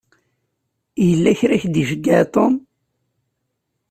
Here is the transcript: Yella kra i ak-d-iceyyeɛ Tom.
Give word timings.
Yella 1.07 1.31
kra 1.39 1.53
i 1.55 1.57
ak-d-iceyyeɛ 1.57 2.21
Tom. 2.33 2.53